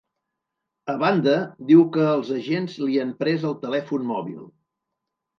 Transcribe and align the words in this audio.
A 0.93 0.93
banda, 1.01 1.33
diu 1.71 1.83
que 1.97 2.07
els 2.13 2.31
agents 2.37 2.77
li 2.85 2.97
han 3.03 3.11
pres 3.19 3.45
el 3.51 3.53
telèfon 3.67 4.07
mòbil. 4.13 4.41